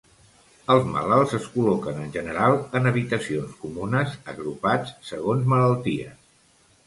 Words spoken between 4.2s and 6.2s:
agrupats segons malalties.